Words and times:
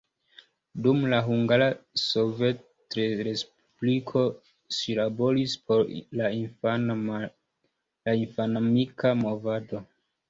Dum 0.85 1.01
la 1.13 1.17
Hungara 1.25 1.65
Sovetrespubliko 2.03 4.23
ŝi 4.79 4.95
laboris 5.01 5.53
por 5.69 5.85
la 6.23 6.31
infanamika 8.17 9.13
movado. 9.25 9.85